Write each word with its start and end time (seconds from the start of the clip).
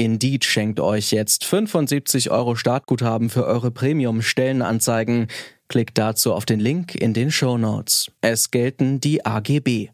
Indeed 0.00 0.46
schenkt 0.46 0.80
euch 0.80 1.12
jetzt 1.12 1.44
75 1.44 2.30
Euro 2.30 2.56
Startguthaben 2.56 3.28
für 3.28 3.44
eure 3.44 3.70
Premium-Stellenanzeigen. 3.70 5.26
Klickt 5.68 5.98
dazu 5.98 6.32
auf 6.32 6.46
den 6.46 6.58
Link 6.58 6.94
in 6.94 7.12
den 7.12 7.30
Show 7.30 7.58
Notes. 7.58 8.10
Es 8.22 8.50
gelten 8.50 9.00
die 9.00 9.26
AGB. 9.26 9.90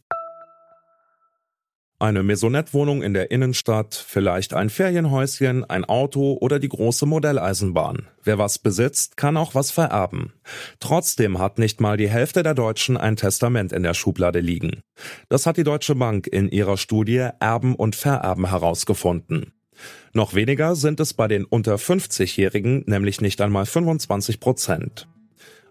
Eine 1.99 2.23
Maisonette-Wohnung 2.23 3.03
in 3.03 3.15
der 3.15 3.33
Innenstadt, 3.33 3.97
vielleicht 3.97 4.55
ein 4.55 4.71
Ferienhäuschen, 4.71 5.65
ein 5.65 5.85
Auto 5.85 6.39
oder 6.41 6.61
die 6.61 6.69
große 6.69 7.05
Modelleisenbahn. 7.05 8.07
Wer 8.23 8.39
was 8.39 8.61
besitzt, 8.61 9.17
kann 9.17 9.37
auch 9.37 9.57
was 9.57 9.73
vererben. 9.73 10.35
Trotzdem 10.79 11.41
hat 11.41 11.59
nicht 11.59 11.81
mal 11.81 11.97
die 11.97 12.11
Hälfte 12.11 12.45
der 12.45 12.55
Deutschen 12.55 12.97
ein 12.97 13.17
Testament 13.17 13.73
in 13.73 13.83
der 13.83 13.95
Schublade 13.95 14.39
liegen. 14.39 14.83
Das 15.29 15.47
hat 15.47 15.57
die 15.57 15.65
Deutsche 15.65 15.97
Bank 15.97 16.29
in 16.29 16.49
ihrer 16.49 16.77
Studie 16.77 17.29
Erben 17.41 17.75
und 17.75 17.97
Vererben 17.97 18.51
herausgefunden. 18.51 19.51
Noch 20.13 20.35
weniger 20.35 20.77
sind 20.77 21.01
es 21.01 21.15
bei 21.15 21.29
den 21.29 21.45
unter 21.45 21.77
50-Jährigen, 21.77 22.85
nämlich 22.87 23.21
nicht 23.21 23.41
einmal 23.41 23.67
25 23.67 24.41
Prozent. 24.41 25.09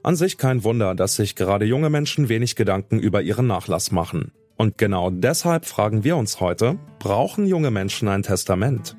An 0.04 0.16
sich 0.16 0.38
kein 0.38 0.64
Wunder, 0.64 0.94
dass 0.94 1.16
sich 1.16 1.36
gerade 1.36 1.66
junge 1.66 1.90
Menschen 1.90 2.30
wenig 2.30 2.56
Gedanken 2.56 3.00
über 3.00 3.22
ihren 3.22 3.48
Nachlass 3.48 3.92
machen. 3.92 4.32
Und 4.56 4.78
genau 4.78 5.10
deshalb 5.10 5.66
fragen 5.66 6.04
wir 6.04 6.16
uns 6.16 6.40
heute, 6.40 6.78
brauchen 7.00 7.46
junge 7.46 7.72
Menschen 7.72 8.08
ein 8.08 8.24
Testament? 8.24 8.96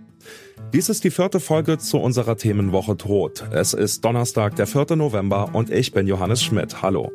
Dies 0.73 0.89
ist 0.89 1.05
die 1.05 1.11
vierte 1.11 1.39
Folge 1.39 1.79
zu 1.79 1.99
unserer 1.99 2.37
Themenwoche 2.37 2.97
Tod. 2.97 3.45
Es 3.53 3.73
ist 3.73 4.05
Donnerstag, 4.05 4.57
der 4.57 4.67
4. 4.67 4.97
November 4.97 5.51
und 5.53 5.71
ich 5.71 5.93
bin 5.93 6.07
Johannes 6.07 6.43
Schmidt. 6.43 6.83
Hallo. 6.83 7.13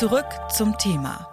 Zurück 0.00 0.24
zum 0.50 0.78
Thema. 0.78 1.28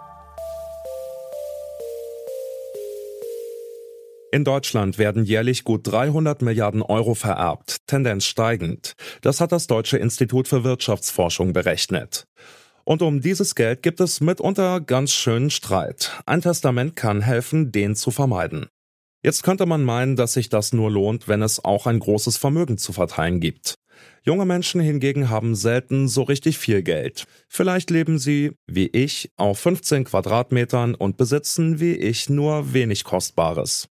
In 4.30 4.44
Deutschland 4.44 4.98
werden 4.98 5.24
jährlich 5.24 5.64
gut 5.64 5.90
300 5.90 6.42
Milliarden 6.42 6.82
Euro 6.82 7.14
vererbt, 7.14 7.78
Tendenz 7.86 8.26
steigend. 8.26 8.92
Das 9.22 9.40
hat 9.40 9.52
das 9.52 9.68
Deutsche 9.68 9.96
Institut 9.96 10.48
für 10.48 10.64
Wirtschaftsforschung 10.64 11.54
berechnet. 11.54 12.26
Und 12.84 13.00
um 13.00 13.22
dieses 13.22 13.54
Geld 13.54 13.82
gibt 13.82 14.00
es 14.00 14.20
mitunter 14.20 14.82
ganz 14.82 15.12
schönen 15.12 15.48
Streit. 15.48 16.20
Ein 16.26 16.42
Testament 16.42 16.94
kann 16.94 17.22
helfen, 17.22 17.72
den 17.72 17.96
zu 17.96 18.10
vermeiden. 18.10 18.66
Jetzt 19.24 19.44
könnte 19.44 19.64
man 19.64 19.82
meinen, 19.82 20.14
dass 20.14 20.34
sich 20.34 20.50
das 20.50 20.74
nur 20.74 20.90
lohnt, 20.90 21.26
wenn 21.26 21.40
es 21.40 21.64
auch 21.64 21.86
ein 21.86 22.00
großes 22.00 22.36
Vermögen 22.36 22.76
zu 22.76 22.92
verteilen 22.92 23.40
gibt. 23.40 23.76
Junge 24.22 24.44
Menschen 24.44 24.80
hingegen 24.80 25.30
haben 25.30 25.54
selten 25.54 26.08
so 26.08 26.22
richtig 26.22 26.58
viel 26.58 26.82
Geld. 26.82 27.26
Vielleicht 27.48 27.90
leben 27.90 28.18
sie, 28.18 28.52
wie 28.66 28.88
ich, 28.88 29.30
auf 29.36 29.58
15 29.60 30.04
Quadratmetern 30.04 30.94
und 30.94 31.16
besitzen, 31.16 31.80
wie 31.80 31.94
ich, 31.94 32.28
nur 32.28 32.72
wenig 32.72 33.04
Kostbares. 33.04 33.88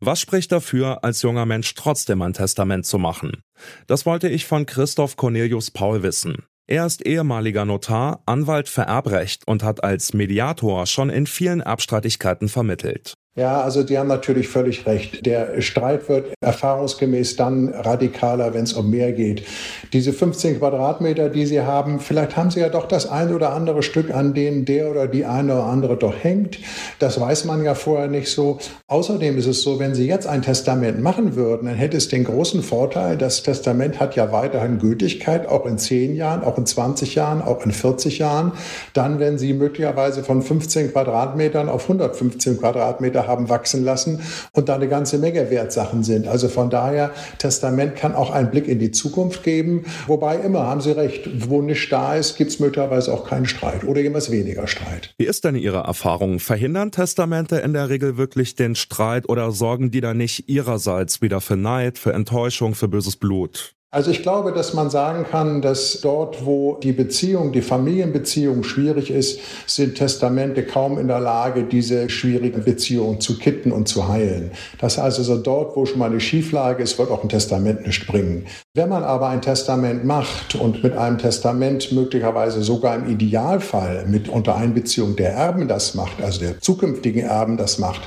Was 0.00 0.20
spricht 0.20 0.50
dafür, 0.50 1.04
als 1.04 1.20
junger 1.22 1.44
Mensch 1.44 1.74
trotzdem 1.74 2.22
ein 2.22 2.32
Testament 2.32 2.86
zu 2.86 2.98
machen? 2.98 3.42
Das 3.86 4.06
wollte 4.06 4.28
ich 4.28 4.46
von 4.46 4.64
Christoph 4.64 5.16
Cornelius 5.16 5.70
Paul 5.70 6.02
wissen. 6.02 6.46
Er 6.66 6.86
ist 6.86 7.04
ehemaliger 7.04 7.64
Notar, 7.64 8.22
Anwalt 8.26 8.68
für 8.68 8.82
Erbrecht 8.82 9.46
und 9.46 9.62
hat 9.62 9.84
als 9.84 10.14
Mediator 10.14 10.86
schon 10.86 11.10
in 11.10 11.26
vielen 11.26 11.60
Erbstreitigkeiten 11.60 12.48
vermittelt. 12.48 13.14
Ja, 13.36 13.60
also 13.60 13.84
die 13.84 13.96
haben 13.96 14.08
natürlich 14.08 14.48
völlig 14.48 14.86
recht. 14.86 15.24
Der 15.24 15.62
Streit 15.62 16.08
wird 16.08 16.34
erfahrungsgemäß 16.40 17.36
dann 17.36 17.68
radikaler, 17.68 18.54
wenn 18.54 18.64
es 18.64 18.72
um 18.72 18.90
mehr 18.90 19.12
geht. 19.12 19.44
Diese 19.92 20.12
15 20.12 20.58
Quadratmeter, 20.58 21.28
die 21.28 21.46
Sie 21.46 21.60
haben, 21.60 22.00
vielleicht 22.00 22.36
haben 22.36 22.50
Sie 22.50 22.58
ja 22.58 22.68
doch 22.68 22.88
das 22.88 23.08
ein 23.08 23.32
oder 23.32 23.52
andere 23.52 23.84
Stück, 23.84 24.12
an 24.12 24.34
dem 24.34 24.64
der 24.64 24.90
oder 24.90 25.06
die 25.06 25.26
eine 25.26 25.54
oder 25.54 25.66
andere 25.66 25.96
doch 25.96 26.14
hängt. 26.20 26.58
Das 26.98 27.20
weiß 27.20 27.44
man 27.44 27.62
ja 27.62 27.76
vorher 27.76 28.08
nicht 28.08 28.28
so. 28.30 28.58
Außerdem 28.88 29.38
ist 29.38 29.46
es 29.46 29.62
so, 29.62 29.78
wenn 29.78 29.94
Sie 29.94 30.08
jetzt 30.08 30.26
ein 30.26 30.42
Testament 30.42 31.00
machen 31.00 31.36
würden, 31.36 31.66
dann 31.66 31.76
hätte 31.76 31.98
es 31.98 32.08
den 32.08 32.24
großen 32.24 32.64
Vorteil, 32.64 33.16
das 33.16 33.44
Testament 33.44 34.00
hat 34.00 34.16
ja 34.16 34.32
weiterhin 34.32 34.80
Gültigkeit, 34.80 35.46
auch 35.46 35.66
in 35.66 35.78
10 35.78 36.16
Jahren, 36.16 36.42
auch 36.42 36.58
in 36.58 36.66
20 36.66 37.14
Jahren, 37.14 37.42
auch 37.42 37.64
in 37.64 37.70
40 37.70 38.18
Jahren. 38.18 38.52
Dann, 38.92 39.20
wenn 39.20 39.38
Sie 39.38 39.52
möglicherweise 39.52 40.24
von 40.24 40.42
15 40.42 40.90
Quadratmetern 40.90 41.68
auf 41.68 41.84
115 41.84 42.58
Quadratmeter 42.58 43.19
Kilometer 43.20 43.28
haben 43.28 43.48
wachsen 43.48 43.84
lassen 43.84 44.20
und 44.52 44.68
da 44.68 44.74
eine 44.74 44.88
ganze 44.88 45.18
Menge 45.18 45.50
Wertsachen 45.50 46.02
sind. 46.02 46.26
Also 46.26 46.48
von 46.48 46.70
daher, 46.70 47.12
Testament 47.38 47.96
kann 47.96 48.14
auch 48.14 48.30
einen 48.30 48.50
Blick 48.50 48.68
in 48.68 48.78
die 48.78 48.90
Zukunft 48.90 49.42
geben. 49.42 49.84
Wobei 50.06 50.36
immer, 50.36 50.66
haben 50.66 50.80
Sie 50.80 50.92
recht, 50.92 51.48
wo 51.48 51.62
nicht 51.62 51.90
da 51.92 52.14
ist, 52.14 52.36
gibt 52.36 52.50
es 52.50 52.60
möglicherweise 52.60 53.12
auch 53.12 53.28
keinen 53.28 53.46
Streit 53.46 53.84
oder 53.84 54.00
jemals 54.00 54.30
weniger 54.30 54.66
Streit. 54.66 55.14
Wie 55.18 55.26
ist 55.26 55.44
denn 55.44 55.56
Ihre 55.56 55.78
Erfahrung? 55.78 56.40
Verhindern 56.40 56.90
Testamente 56.90 57.56
in 57.56 57.72
der 57.72 57.88
Regel 57.88 58.16
wirklich 58.16 58.54
den 58.54 58.74
Streit 58.74 59.28
oder 59.28 59.52
sorgen 59.52 59.90
die 59.90 60.00
da 60.00 60.14
nicht 60.14 60.48
Ihrerseits 60.48 61.22
wieder 61.22 61.40
für 61.40 61.56
Neid, 61.56 61.98
für 61.98 62.12
Enttäuschung, 62.12 62.74
für 62.74 62.88
böses 62.88 63.16
Blut? 63.16 63.74
Also 63.92 64.12
ich 64.12 64.22
glaube, 64.22 64.52
dass 64.52 64.72
man 64.72 64.88
sagen 64.88 65.26
kann, 65.28 65.62
dass 65.62 66.00
dort, 66.00 66.46
wo 66.46 66.76
die 66.80 66.92
Beziehung, 66.92 67.50
die 67.50 67.60
Familienbeziehung 67.60 68.62
schwierig 68.62 69.10
ist, 69.10 69.40
sind 69.66 69.96
Testamente 69.96 70.64
kaum 70.64 70.96
in 70.96 71.08
der 71.08 71.18
Lage, 71.18 71.64
diese 71.64 72.08
schwierigen 72.08 72.62
Beziehungen 72.62 73.20
zu 73.20 73.36
kitten 73.36 73.72
und 73.72 73.88
zu 73.88 74.06
heilen. 74.06 74.52
Das 74.78 74.96
heißt 74.96 75.18
also, 75.18 75.38
dort, 75.38 75.74
wo 75.74 75.86
schon 75.86 75.98
mal 75.98 76.08
eine 76.08 76.20
Schieflage 76.20 76.84
ist, 76.84 77.00
wird 77.00 77.10
auch 77.10 77.24
ein 77.24 77.28
Testament 77.28 77.84
nicht 77.84 78.06
bringen. 78.06 78.46
Wenn 78.74 78.88
man 78.88 79.02
aber 79.02 79.28
ein 79.28 79.42
Testament 79.42 80.04
macht 80.04 80.54
und 80.54 80.84
mit 80.84 80.96
einem 80.96 81.18
Testament 81.18 81.90
möglicherweise 81.90 82.62
sogar 82.62 82.94
im 82.94 83.08
Idealfall 83.10 84.06
mit 84.06 84.28
unter 84.28 84.54
Einbeziehung 84.54 85.16
der 85.16 85.32
Erben 85.32 85.66
das 85.66 85.96
macht, 85.96 86.22
also 86.22 86.38
der 86.38 86.60
zukünftigen 86.60 87.22
Erben 87.22 87.56
das 87.56 87.80
macht, 87.80 88.02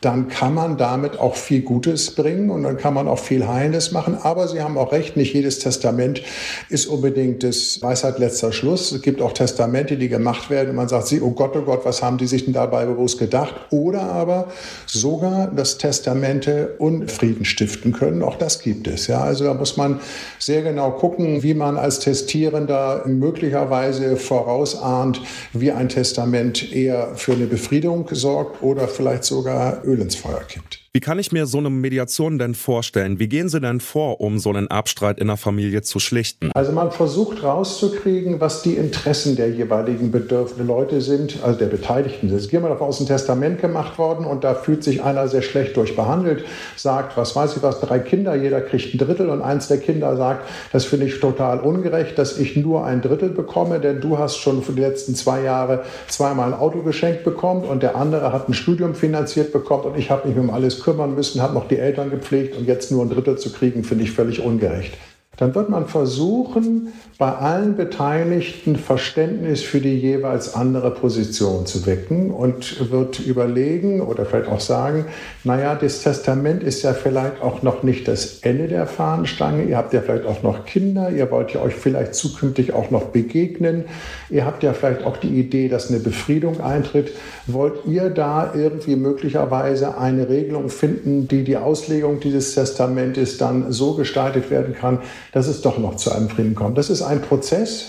dann 0.00 0.28
kann 0.28 0.54
man 0.54 0.76
damit 0.76 1.18
auch 1.18 1.36
viel 1.36 1.62
Gutes 1.62 2.14
bringen 2.14 2.50
und 2.50 2.62
dann 2.62 2.76
kann 2.76 2.94
man 2.94 3.08
auch 3.08 3.18
viel 3.18 3.46
Heilendes 3.46 3.92
machen. 3.92 4.16
Aber 4.22 4.48
Sie 4.48 4.62
haben 4.62 4.78
auch 4.78 4.92
recht, 4.92 5.16
nicht 5.16 5.34
jedes 5.34 5.58
Testament 5.58 6.22
ist 6.68 6.86
unbedingt 6.86 7.42
das 7.42 7.80
Weisheit 7.82 8.18
letzter 8.18 8.52
Schluss. 8.52 8.92
Es 8.92 9.02
gibt 9.02 9.20
auch 9.22 9.32
Testamente, 9.32 9.96
die 9.96 10.08
gemacht 10.08 10.50
werden 10.50 10.70
und 10.70 10.76
man 10.76 10.88
sagt, 10.88 11.06
sie, 11.06 11.20
oh 11.20 11.30
Gott, 11.30 11.56
oh 11.56 11.62
Gott, 11.62 11.84
was 11.84 12.02
haben 12.02 12.18
die 12.18 12.26
sich 12.26 12.44
denn 12.44 12.54
dabei 12.54 12.86
bewusst 12.86 13.18
gedacht? 13.18 13.54
Oder 13.70 14.02
aber 14.02 14.48
sogar, 14.86 15.48
dass 15.48 15.78
Testamente 15.78 16.74
Unfrieden 16.78 17.44
stiften 17.44 17.92
können. 17.92 18.22
Auch 18.22 18.36
das 18.36 18.60
gibt 18.60 18.86
es. 18.88 19.06
Ja, 19.06 19.22
also 19.22 19.44
da 19.44 19.54
muss 19.54 19.76
man 19.76 20.00
sehr 20.38 20.62
genau 20.62 20.90
gucken, 20.92 21.42
wie 21.42 21.54
man 21.54 21.76
als 21.76 22.00
Testierender 22.00 23.02
möglicherweise 23.06 24.16
vorausahnt, 24.16 25.20
wie 25.52 25.72
ein 25.72 25.88
Testament 25.88 26.72
eher 26.72 27.14
für 27.14 27.32
eine 27.32 27.46
Befriedung 27.46 28.08
sorgt 28.12 28.62
oder 28.62 28.88
vielleicht 28.88 29.24
sogar 29.24 29.82
Öl 29.86 30.00
ins 30.00 30.16
Feuer 30.16 30.44
kippt. 30.48 30.78
Wie 30.96 31.00
kann 31.00 31.18
ich 31.18 31.30
mir 31.30 31.44
so 31.44 31.58
eine 31.58 31.68
Mediation 31.68 32.38
denn 32.38 32.54
vorstellen? 32.54 33.18
Wie 33.18 33.28
gehen 33.28 33.50
Sie 33.50 33.60
denn 33.60 33.80
vor, 33.80 34.22
um 34.22 34.38
so 34.38 34.48
einen 34.48 34.68
Abstreit 34.68 35.18
in 35.18 35.26
der 35.26 35.36
Familie 35.36 35.82
zu 35.82 35.98
schlichten? 35.98 36.50
Also 36.54 36.72
man 36.72 36.90
versucht 36.90 37.42
rauszukriegen, 37.42 38.40
was 38.40 38.62
die 38.62 38.76
Interessen 38.76 39.36
der 39.36 39.50
jeweiligen 39.50 40.10
bedürfenden 40.10 40.66
Leute 40.66 41.02
sind, 41.02 41.40
also 41.42 41.58
der 41.58 41.66
Beteiligten. 41.66 42.30
Jetzt 42.30 42.48
gehen 42.48 42.62
wir 42.62 42.70
davon 42.70 42.88
aus, 42.88 42.98
ein 42.98 43.06
Testament 43.06 43.60
gemacht 43.60 43.98
worden 43.98 44.24
und 44.24 44.42
da 44.42 44.54
fühlt 44.54 44.82
sich 44.82 45.02
einer 45.02 45.28
sehr 45.28 45.42
schlecht 45.42 45.76
durchbehandelt, 45.76 46.46
sagt, 46.76 47.18
was 47.18 47.36
weiß 47.36 47.58
ich 47.58 47.62
was, 47.62 47.80
drei 47.80 47.98
Kinder, 47.98 48.34
jeder 48.34 48.62
kriegt 48.62 48.94
ein 48.94 48.96
Drittel 48.96 49.28
und 49.28 49.42
eins 49.42 49.68
der 49.68 49.76
Kinder 49.76 50.16
sagt, 50.16 50.48
das 50.72 50.86
finde 50.86 51.04
ich 51.04 51.20
total 51.20 51.60
ungerecht, 51.60 52.16
dass 52.16 52.38
ich 52.38 52.56
nur 52.56 52.86
ein 52.86 53.02
Drittel 53.02 53.28
bekomme, 53.28 53.80
denn 53.80 54.00
du 54.00 54.16
hast 54.16 54.38
schon 54.38 54.62
für 54.62 54.72
die 54.72 54.80
letzten 54.80 55.14
zwei 55.14 55.42
Jahre 55.42 55.84
zweimal 56.08 56.54
ein 56.54 56.58
Auto 56.58 56.80
geschenkt 56.80 57.22
bekommen 57.22 57.64
und 57.64 57.82
der 57.82 57.96
andere 57.96 58.32
hat 58.32 58.48
ein 58.48 58.54
Studium 58.54 58.94
finanziert 58.94 59.52
bekommen 59.52 59.84
und 59.84 59.98
ich 59.98 60.10
habe 60.10 60.26
mich 60.26 60.38
um 60.38 60.48
alles 60.48 60.85
kümmern 60.86 61.14
müssen, 61.16 61.42
habe 61.42 61.52
noch 61.52 61.66
die 61.68 61.78
Eltern 61.78 62.10
gepflegt 62.10 62.56
und 62.56 62.66
jetzt 62.66 62.92
nur 62.92 63.04
ein 63.04 63.10
Drittel 63.10 63.36
zu 63.36 63.52
kriegen, 63.52 63.82
finde 63.82 64.04
ich 64.04 64.12
völlig 64.12 64.40
ungerecht. 64.40 64.94
Dann 65.36 65.54
wird 65.54 65.68
man 65.68 65.86
versuchen, 65.86 66.92
bei 67.18 67.32
allen 67.32 67.76
Beteiligten 67.76 68.76
Verständnis 68.76 69.62
für 69.62 69.80
die 69.80 69.96
jeweils 69.96 70.54
andere 70.54 70.90
Position 70.90 71.64
zu 71.66 71.86
wecken 71.86 72.30
und 72.30 72.90
wird 72.90 73.20
überlegen 73.20 74.02
oder 74.02 74.26
vielleicht 74.26 74.50
auch 74.50 74.60
sagen, 74.60 75.06
naja, 75.44 75.74
das 75.74 76.00
Testament 76.00 76.62
ist 76.62 76.82
ja 76.82 76.92
vielleicht 76.92 77.40
auch 77.42 77.62
noch 77.62 77.82
nicht 77.82 78.06
das 78.06 78.40
Ende 78.40 78.68
der 78.68 78.86
Fahnenstange. 78.86 79.64
Ihr 79.64 79.78
habt 79.78 79.94
ja 79.94 80.02
vielleicht 80.02 80.26
auch 80.26 80.42
noch 80.42 80.66
Kinder, 80.66 81.10
ihr 81.10 81.30
wollt 81.30 81.52
ja 81.52 81.62
euch 81.62 81.74
vielleicht 81.74 82.14
zukünftig 82.14 82.74
auch 82.74 82.90
noch 82.90 83.04
begegnen. 83.04 83.84
Ihr 84.28 84.44
habt 84.44 84.62
ja 84.62 84.74
vielleicht 84.74 85.04
auch 85.04 85.16
die 85.16 85.38
Idee, 85.40 85.68
dass 85.68 85.88
eine 85.88 86.00
Befriedung 86.00 86.60
eintritt. 86.60 87.12
Wollt 87.46 87.86
ihr 87.86 88.10
da 88.10 88.52
irgendwie 88.54 88.96
möglicherweise 88.96 89.98
eine 89.98 90.28
Regelung 90.28 90.68
finden, 90.68 91.28
die 91.28 91.44
die 91.44 91.56
Auslegung 91.56 92.20
dieses 92.20 92.54
Testamentes 92.54 93.38
dann 93.38 93.72
so 93.72 93.94
gestaltet 93.94 94.50
werden 94.50 94.74
kann, 94.74 94.98
dass 95.36 95.48
es 95.48 95.60
doch 95.60 95.76
noch 95.76 95.96
zu 95.96 96.10
einem 96.12 96.30
Frieden 96.30 96.54
kommt? 96.54 96.78
Das 96.78 96.88
ist 96.88 97.02
ein 97.02 97.20
Prozess 97.20 97.88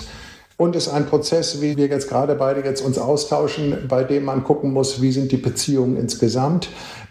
und 0.58 0.76
ist 0.76 0.90
ein 0.90 1.06
Prozess, 1.06 1.62
wie 1.62 1.78
wir 1.78 1.88
jetzt 1.88 2.10
gerade 2.10 2.36
beide 2.36 2.60
jetzt 2.60 2.82
uns 2.82 2.98
austauschen, 2.98 3.86
bei 3.88 4.04
dem 4.04 4.26
man 4.26 4.44
gucken 4.44 4.74
muss, 4.74 5.02
wie 5.02 5.14
sind 5.14 5.32
die 5.32 5.38
Beziehungen 5.38 5.96
insgesamt. 5.96 6.68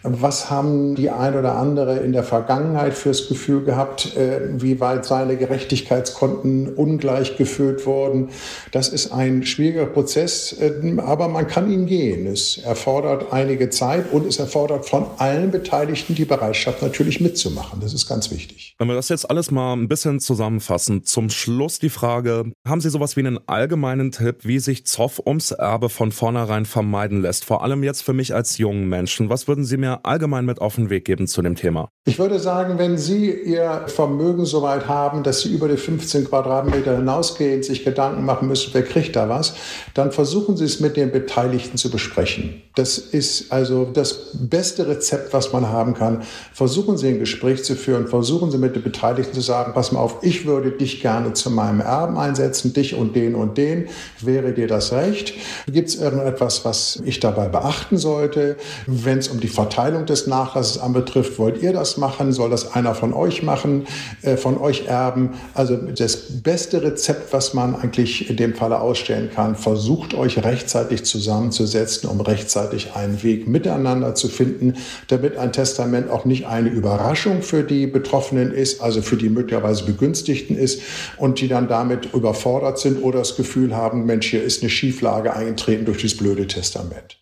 Was 0.09 0.51
haben 0.51 0.95
die 0.95 1.11
ein 1.11 1.37
oder 1.37 1.57
andere 1.57 1.99
in 1.99 2.13
der 2.13 2.23
Vergangenheit 2.23 2.95
fürs 2.95 3.29
Gefühl 3.29 3.65
gehabt, 3.65 4.17
äh, 4.17 4.41
wie 4.63 4.79
weit 4.79 5.05
seine 5.05 5.37
Gerechtigkeitskonten 5.37 6.75
ungleich 6.75 7.37
gefüllt 7.37 7.87
wurden? 7.87 8.29
Das 8.71 8.89
ist 8.89 9.11
ein 9.11 9.45
schwieriger 9.45 9.87
Prozess, 9.87 10.53
äh, 10.61 10.73
aber 10.99 11.27
man 11.27 11.49
kann 11.49 11.71
ihn 11.71 11.87
gehen. 11.87 12.27
Es 12.27 12.59
erfordert 12.59 13.33
einige 13.33 13.69
Zeit 13.71 14.13
und 14.13 14.27
es 14.27 14.39
erfordert 14.39 14.87
von 14.87 15.07
allen 15.19 15.51
Beteiligten 15.51 16.15
die 16.15 16.25
Bereitschaft 16.25 16.83
natürlich 16.83 17.21
mitzumachen. 17.21 17.81
Das 17.81 17.93
ist 17.93 18.07
ganz 18.07 18.31
wichtig. 18.31 18.75
Wenn 18.79 18.87
wir 18.87 18.95
das 18.95 19.09
jetzt 19.09 19.29
alles 19.29 19.51
mal 19.51 19.73
ein 19.73 19.89
bisschen 19.89 20.21
zusammenfassen, 20.21 21.03
zum 21.03 21.31
Schluss 21.31 21.81
die 21.81 21.91
Frage, 21.91 22.53
haben 22.67 22.81
Sie 22.81 22.91
sowas 22.91 23.17
wie 23.17 23.21
einen 23.21 23.41
allgemeinen 23.49 24.13
Tipp, 24.13 24.39
wie 24.43 24.61
sich 24.61 24.87
Zoff 24.87 25.21
ums 25.27 25.51
Erbe 25.51 25.89
von 25.89 26.13
vornherein 26.13 26.65
vermeiden 26.65 27.23
lässt? 27.23 27.45
Vor 27.45 27.65
allem 27.65 27.83
jetzt 27.83 28.03
für 28.03 28.13
mich 28.13 28.35
als 28.35 28.59
jungen 28.59 28.89
Menschen. 28.89 29.31
Was 29.31 29.49
würden 29.49 29.65
Sie 29.65 29.77
mir 29.77 29.96
allgemein 30.03 30.45
mit 30.45 30.61
auf 30.61 30.77
den 30.77 30.91
Weg 30.91 31.05
geben 31.05 31.27
zu 31.27 31.43
dem 31.43 31.55
Thema? 31.55 31.89
Ich 32.05 32.19
würde 32.19 32.39
sagen, 32.39 32.79
wenn 32.79 32.99
Sie 32.99 33.31
Ihr 33.31 33.83
Vermögen 33.87 34.45
soweit 34.45 34.87
haben, 34.87 35.23
dass 35.23 35.41
Sie 35.41 35.53
über 35.53 35.67
die 35.69 35.77
15 35.77 36.27
Quadratmeter 36.27 36.97
hinausgehen, 36.97 37.63
sich 37.63 37.85
Gedanken 37.85 38.25
machen 38.25 38.49
müssen, 38.49 38.71
wer 38.75 38.83
kriegt 38.83 39.17
da 39.17 39.29
was, 39.29 39.55
dann 39.95 40.13
versuchen 40.13 40.57
Sie 40.57 40.65
es 40.65 40.79
mit 40.79 40.97
den 40.97 41.11
Beteiligten 41.11 41.77
zu 41.79 41.91
besprechen. 41.91 42.63
Das 42.77 42.99
ist 42.99 43.51
also 43.51 43.87
das 43.87 44.31
beste 44.35 44.87
Rezept, 44.87 45.33
was 45.33 45.53
man 45.53 45.69
haben 45.69 45.95
kann. 45.95 46.23
Versuchen 46.53 46.97
Sie 46.97 47.09
ein 47.09 47.19
Gespräch 47.19 47.65
zu 47.65 47.75
führen, 47.75 48.07
versuchen 48.07 48.51
Sie 48.51 48.59
mit 48.59 48.77
den 48.77 48.83
Beteiligten 48.83 49.35
zu 49.35 49.41
sagen, 49.41 49.73
pass 49.75 49.93
mal 49.93 50.01
auf, 50.01 50.19
ich 50.23 50.47
würde 50.47 50.73
dich 50.73 51.01
gerne 51.01 51.33
zu 51.33 51.51
meinem 51.51 51.81
Erben 51.81 52.19
einsetzen, 52.19 52.73
dich 52.73 52.95
und 52.95 53.17
den 53.17 53.35
und 53.35 53.59
den. 53.59 53.87
Wäre 54.21 54.53
dir 54.53 54.69
das 54.69 54.93
recht? 54.93 55.35
Gibt 55.67 55.89
es 55.89 55.97
irgendetwas, 55.97 56.65
was 56.65 57.03
ich 57.05 57.19
dabei 57.19 57.49
beachten 57.49 57.97
sollte, 57.97 58.57
wenn 58.87 59.19
es 59.19 59.29
um 59.29 59.41
die 59.41 59.49
Verteilung 59.87 60.07
des 60.07 60.27
Nachlasses 60.27 60.79
anbetrifft? 60.79 61.39
Wollt 61.39 61.63
ihr 61.63 61.73
das 61.73 61.97
machen? 61.97 62.33
Soll 62.33 62.51
das 62.51 62.75
einer 62.75 62.93
von 62.97 63.13
euch 63.13 63.45
machen, 63.45 63.87
äh, 64.23 64.37
von 64.37 64.59
euch 64.59 64.87
erben? 64.87 65.35
Also 65.55 65.77
das 65.77 66.43
beste 66.43 66.83
Rezept, 66.83 67.33
was 67.33 67.55
man 67.55 67.77
eigentlich 67.77 68.29
in 68.29 68.37
dem 68.37 68.55
Falle 68.55 68.81
ausstellen 68.81 69.31
kann, 69.33 69.55
versucht 69.55 70.13
euch 70.15 70.43
rechtzeitig 70.43 71.05
zusammenzusetzen, 71.05 72.11
um 72.11 72.21
rechtzeitig 72.21 72.97
einen 72.97 73.23
Weg 73.23 73.47
miteinander 73.47 74.17
zu 74.17 74.27
finden, 74.27 74.75
damit 75.07 75.37
ein 75.37 75.53
Testament 75.53 76.11
auch 76.11 76.25
nicht 76.25 76.49
eine 76.49 76.69
Überraschung 76.69 77.43
für 77.43 77.63
die 77.63 77.87
Betroffenen 77.87 78.51
ist, 78.51 78.83
also 78.83 79.03
für 79.03 79.17
die 79.17 79.29
möglicherweise 79.29 79.85
Begünstigten 79.85 80.57
ist 80.57 80.83
und 81.17 81.41
die 81.41 81.47
dann 81.47 81.69
damit 81.69 82.13
überfordert 82.13 82.81
sind 82.81 83.05
oder 83.05 83.21
das 83.21 83.37
Gefühl 83.37 83.77
haben, 83.77 84.05
Mensch, 84.05 84.27
hier 84.27 84.43
ist 84.43 84.63
eine 84.63 84.71
Schieflage 84.71 85.33
eingetreten 85.33 85.85
durch 85.85 85.99
dieses 85.99 86.17
blöde 86.17 86.49
Testament. 86.49 87.19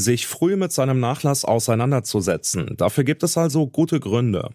Sich 0.00 0.26
früh 0.26 0.56
mit 0.56 0.72
seinem 0.72 0.98
Nachlass 0.98 1.44
auseinanderzusetzen, 1.44 2.74
dafür 2.78 3.04
gibt 3.04 3.22
es 3.22 3.36
also 3.36 3.66
gute 3.66 4.00
Gründe. 4.00 4.48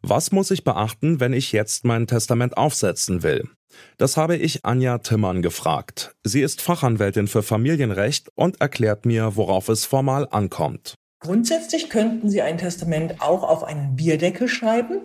Was 0.00 0.32
muss 0.32 0.50
ich 0.50 0.64
beachten, 0.64 1.20
wenn 1.20 1.32
ich 1.32 1.52
jetzt 1.52 1.84
mein 1.84 2.08
Testament 2.08 2.56
aufsetzen 2.56 3.22
will? 3.22 3.48
Das 3.96 4.16
habe 4.16 4.34
ich 4.36 4.64
Anja 4.64 4.98
Timmern 4.98 5.40
gefragt. 5.40 6.16
Sie 6.24 6.42
ist 6.42 6.60
Fachanwältin 6.60 7.28
für 7.28 7.44
Familienrecht 7.44 8.30
und 8.34 8.60
erklärt 8.60 9.06
mir, 9.06 9.36
worauf 9.36 9.68
es 9.68 9.84
formal 9.84 10.26
ankommt. 10.32 10.96
Grundsätzlich 11.20 11.88
könnten 11.88 12.28
Sie 12.28 12.42
ein 12.42 12.58
Testament 12.58 13.22
auch 13.22 13.44
auf 13.44 13.62
einen 13.62 13.94
Bierdeckel 13.94 14.48
schreiben. 14.48 15.02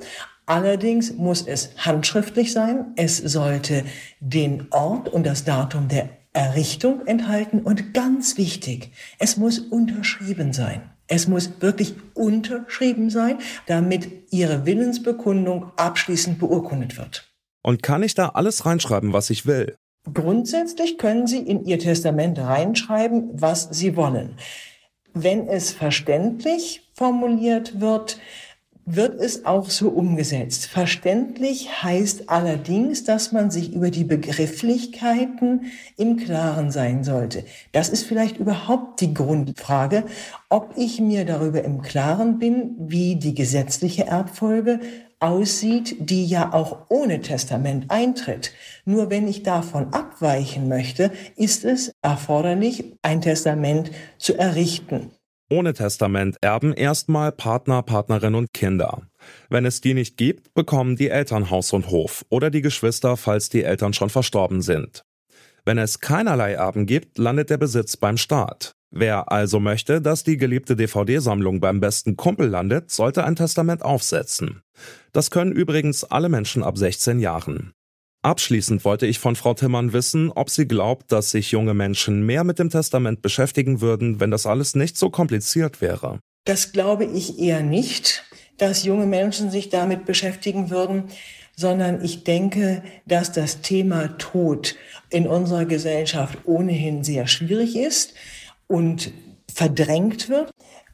Allerdings 0.47 1.13
muss 1.13 1.45
es 1.45 1.69
handschriftlich 1.77 2.51
sein. 2.51 2.93
Es 2.95 3.17
sollte 3.17 3.85
den 4.21 4.71
Ort 4.71 5.07
und 5.07 5.27
das 5.27 5.43
Datum 5.43 5.87
der 5.87 6.09
Errichtung 6.37 7.07
enthalten 7.07 7.61
und 7.61 7.95
ganz 7.95 8.37
wichtig, 8.37 8.91
es 9.17 9.37
muss 9.37 9.57
unterschrieben 9.57 10.53
sein. 10.53 10.83
Es 11.07 11.27
muss 11.27 11.49
wirklich 11.61 11.95
unterschrieben 12.13 13.09
sein, 13.09 13.39
damit 13.65 14.07
Ihre 14.29 14.67
Willensbekundung 14.67 15.71
abschließend 15.77 16.37
beurkundet 16.37 16.95
wird. 16.95 17.27
Und 17.63 17.81
kann 17.81 18.03
ich 18.03 18.13
da 18.13 18.29
alles 18.29 18.67
reinschreiben, 18.67 19.13
was 19.13 19.31
ich 19.31 19.47
will? 19.47 19.77
Grundsätzlich 20.13 20.99
können 20.99 21.25
Sie 21.25 21.39
in 21.39 21.65
Ihr 21.65 21.79
Testament 21.79 22.37
reinschreiben, 22.37 23.29
was 23.33 23.69
Sie 23.71 23.95
wollen. 23.95 24.37
Wenn 25.13 25.47
es 25.47 25.71
verständlich 25.71 26.87
formuliert 26.93 27.81
wird, 27.81 28.19
wird 28.89 29.19
es 29.19 29.45
auch 29.45 29.69
so 29.69 29.89
umgesetzt. 29.89 30.67
Verständlich 30.67 31.83
heißt 31.83 32.29
allerdings, 32.29 33.03
dass 33.03 33.33
man 33.33 33.51
sich 33.51 33.73
über 33.73 33.91
die 33.91 34.05
Begrifflichkeiten 34.05 35.65
im 35.97 36.15
Klaren 36.15 36.71
sein 36.71 37.03
sollte. 37.03 37.43
Das 37.73 37.89
ist 37.89 38.03
vielleicht 38.03 38.37
überhaupt 38.37 39.01
die 39.01 39.13
Grundfrage, 39.13 40.05
ob 40.49 40.73
ich 40.77 41.01
mir 41.01 41.25
darüber 41.25 41.65
im 41.65 41.81
Klaren 41.81 42.39
bin, 42.39 42.75
wie 42.79 43.17
die 43.17 43.35
gesetzliche 43.35 44.07
Erbfolge 44.07 44.79
aussieht, 45.19 45.97
die 45.99 46.25
ja 46.25 46.53
auch 46.53 46.85
ohne 46.87 47.19
Testament 47.19 47.89
eintritt. 47.89 48.53
Nur 48.85 49.09
wenn 49.09 49.27
ich 49.27 49.43
davon 49.43 49.93
abweichen 49.93 50.69
möchte, 50.69 51.11
ist 51.35 51.65
es 51.65 51.91
erforderlich, 52.01 52.93
ein 53.01 53.19
Testament 53.19 53.91
zu 54.17 54.37
errichten. 54.37 55.11
Ohne 55.49 55.73
Testament 55.73 56.35
erben 56.41 56.73
erstmal 56.73 57.31
Partner, 57.31 57.81
Partnerin 57.81 58.35
und 58.35 58.53
Kinder. 58.53 59.03
Wenn 59.49 59.65
es 59.65 59.79
die 59.79 59.93
nicht 59.93 60.17
gibt, 60.17 60.53
bekommen 60.53 60.97
die 60.97 61.09
Eltern 61.09 61.49
Haus 61.49 61.71
und 61.71 61.89
Hof 61.89 62.25
oder 62.29 62.49
die 62.49 62.61
Geschwister, 62.61 63.15
falls 63.15 63.47
die 63.47 63.63
Eltern 63.63 63.93
schon 63.93 64.09
verstorben 64.09 64.61
sind. 64.61 65.03
Wenn 65.63 65.77
es 65.77 66.01
keinerlei 66.01 66.53
Erben 66.53 66.85
gibt, 66.85 67.17
landet 67.17 67.49
der 67.49 67.57
Besitz 67.57 67.95
beim 67.95 68.17
Staat. 68.17 68.73
Wer 68.89 69.31
also 69.31 69.59
möchte, 69.59 70.01
dass 70.01 70.23
die 70.23 70.37
geliebte 70.37 70.75
DVD-Sammlung 70.75 71.59
beim 71.59 71.79
besten 71.79 72.17
Kumpel 72.17 72.47
landet, 72.47 72.91
sollte 72.91 73.23
ein 73.23 73.35
Testament 73.35 73.83
aufsetzen. 73.83 74.61
Das 75.13 75.31
können 75.31 75.51
übrigens 75.51 76.03
alle 76.03 76.29
Menschen 76.29 76.63
ab 76.63 76.77
16 76.77 77.19
Jahren. 77.19 77.73
Abschließend 78.27 78.83
wollte 78.83 79.07
ich 79.07 79.19
von 79.19 79.37
Frau 79.37 79.53
Timmern 79.53 79.93
wissen, 79.93 80.33
ob 80.33 80.49
sie 80.49 80.67
glaubt, 80.67 81.13
dass 81.13 81.31
sich 81.31 81.51
junge 81.51 81.73
Menschen 81.73 82.25
mehr 82.25 82.43
mit 82.43 82.59
dem 82.59 82.69
Testament 82.69 83.21
beschäftigen 83.21 83.79
würden, 83.79 84.19
wenn 84.19 84.31
das 84.31 84.45
alles 84.45 84.75
nicht 84.75 84.97
so 84.97 85.09
kompliziert 85.09 85.79
wäre. 85.79 86.19
Das 86.43 86.73
glaube 86.73 87.05
ich 87.05 87.39
eher 87.39 87.61
nicht, 87.61 88.25
dass 88.57 88.83
junge 88.83 89.05
Menschen 89.05 89.49
sich 89.49 89.69
damit 89.69 90.03
beschäftigen 90.05 90.69
würden, 90.69 91.05
sondern 91.55 92.03
ich 92.03 92.25
denke, 92.25 92.83
dass 93.05 93.31
das 93.31 93.61
Thema 93.61 94.17
Tod 94.17 94.75
in 95.09 95.25
unserer 95.25 95.63
Gesellschaft 95.63 96.39
ohnehin 96.43 97.05
sehr 97.05 97.27
schwierig 97.27 97.77
ist 97.77 98.13
und 98.67 99.13
verdrängt 99.49 100.27
wird. 100.27 100.51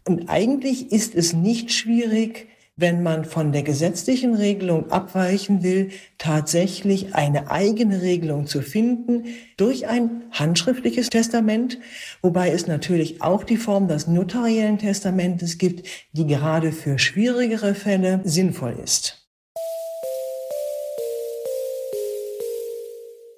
Und 0.07 0.29
eigentlich 0.29 0.91
ist 0.91 1.15
es 1.15 1.33
nicht 1.33 1.73
schwierig, 1.73 2.47
wenn 2.75 3.03
man 3.03 3.23
von 3.23 3.51
der 3.51 3.61
gesetzlichen 3.61 4.33
Regelung 4.33 4.91
abweichen 4.91 5.61
will, 5.61 5.91
tatsächlich 6.17 7.13
eine 7.13 7.51
eigene 7.51 8.01
Regelung 8.01 8.47
zu 8.47 8.61
finden 8.61 9.25
durch 9.57 9.87
ein 9.87 10.23
handschriftliches 10.31 11.09
Testament, 11.09 11.77
wobei 12.21 12.49
es 12.49 12.65
natürlich 12.65 13.21
auch 13.21 13.43
die 13.43 13.57
Form 13.57 13.87
des 13.87 14.07
notariellen 14.07 14.79
Testamentes 14.79 15.57
gibt, 15.57 15.87
die 16.13 16.25
gerade 16.25 16.71
für 16.71 16.97
schwierigere 16.97 17.75
Fälle 17.75 18.21
sinnvoll 18.23 18.75
ist. 18.83 19.19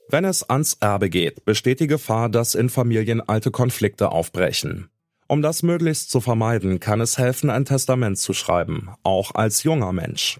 Wenn 0.07 0.23
es 0.23 0.49
ans 0.49 0.77
Erbe 0.79 1.09
geht, 1.09 1.43
besteht 1.43 1.81
die 1.81 1.87
Gefahr, 1.87 2.29
dass 2.29 2.55
in 2.55 2.69
Familien 2.69 3.21
alte 3.21 3.51
Konflikte 3.51 4.11
aufbrechen. 4.11 4.89
Um 5.27 5.41
das 5.41 5.63
möglichst 5.63 6.11
zu 6.11 6.21
vermeiden, 6.21 6.79
kann 6.79 7.01
es 7.01 7.17
helfen, 7.17 7.49
ein 7.49 7.65
Testament 7.65 8.19
zu 8.19 8.33
schreiben, 8.33 8.89
auch 9.03 9.33
als 9.33 9.63
junger 9.63 9.91
Mensch. 9.91 10.39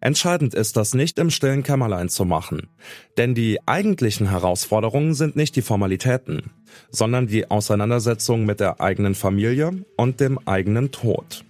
Entscheidend 0.00 0.52
ist 0.52 0.76
das 0.76 0.94
nicht 0.94 1.18
im 1.18 1.30
stillen 1.30 1.62
Kämmerlein 1.62 2.10
zu 2.10 2.26
machen, 2.26 2.68
denn 3.16 3.34
die 3.34 3.58
eigentlichen 3.66 4.28
Herausforderungen 4.28 5.14
sind 5.14 5.36
nicht 5.36 5.56
die 5.56 5.62
Formalitäten, 5.62 6.50
sondern 6.90 7.26
die 7.26 7.50
Auseinandersetzung 7.50 8.44
mit 8.44 8.60
der 8.60 8.80
eigenen 8.80 9.14
Familie 9.14 9.84
und 9.96 10.20
dem 10.20 10.38
eigenen 10.46 10.92
Tod. 10.92 11.44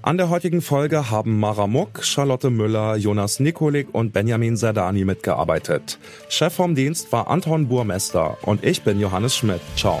An 0.00 0.16
der 0.16 0.30
heutigen 0.30 0.62
Folge 0.62 1.10
haben 1.10 1.38
Mara 1.38 1.66
Muck, 1.66 2.04
Charlotte 2.04 2.48
Müller, 2.48 2.96
Jonas 2.96 3.40
Nikolik 3.40 3.92
und 3.92 4.12
Benjamin 4.12 4.56
Serdani 4.56 5.04
mitgearbeitet. 5.04 5.98
Chef 6.28 6.54
vom 6.54 6.74
Dienst 6.74 7.10
war 7.12 7.28
Anton 7.28 7.68
Burmester 7.68 8.38
und 8.42 8.64
ich 8.64 8.82
bin 8.82 9.00
Johannes 9.00 9.36
Schmidt. 9.36 9.60
Ciao. 9.76 10.00